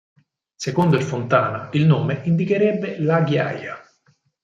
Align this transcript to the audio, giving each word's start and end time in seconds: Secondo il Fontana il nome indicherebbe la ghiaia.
Secondo 0.55 0.95
il 0.97 1.03
Fontana 1.03 1.69
il 1.73 1.85
nome 1.85 2.21
indicherebbe 2.23 2.97
la 3.01 3.21
ghiaia. 3.21 3.77